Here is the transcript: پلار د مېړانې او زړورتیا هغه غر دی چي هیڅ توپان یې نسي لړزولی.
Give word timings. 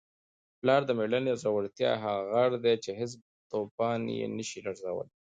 پلار 0.59 0.81
د 0.85 0.91
مېړانې 0.97 1.29
او 1.33 1.41
زړورتیا 1.43 1.91
هغه 2.03 2.23
غر 2.31 2.51
دی 2.63 2.75
چي 2.83 2.91
هیڅ 2.99 3.11
توپان 3.51 3.99
یې 4.17 4.25
نسي 4.35 4.59
لړزولی. 4.65 5.11